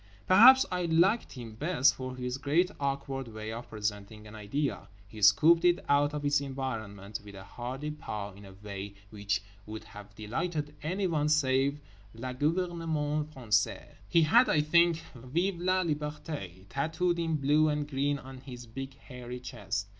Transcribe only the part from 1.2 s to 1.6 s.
him